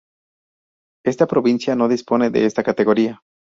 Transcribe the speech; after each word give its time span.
Esta 1.05 1.27
provincia 1.27 1.75
no 1.75 1.87
dispone 1.87 2.31
de 2.31 2.47
esta 2.47 2.63
categoría. 2.63 3.21